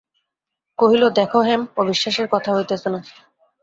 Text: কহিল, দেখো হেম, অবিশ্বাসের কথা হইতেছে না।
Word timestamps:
কহিল, 0.79 1.03
দেখো 1.15 1.39
হেম, 1.41 1.61
অবিশ্বাসের 1.77 2.27
কথা 2.27 2.49
হইতেছে 2.53 2.87
না। 2.89 2.99